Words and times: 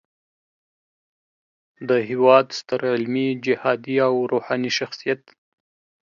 د 1.89 1.91
هیواد 2.09 2.45
ستر 2.59 2.81
علمي، 2.93 3.27
جهادي 3.45 3.95
او 4.07 4.13
روحاني 4.31 4.71
شخصیت 4.79 5.21